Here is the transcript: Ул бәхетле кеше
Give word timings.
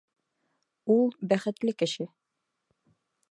Ул 0.95 1.13
бәхетле 1.33 1.75
кеше 1.83 2.09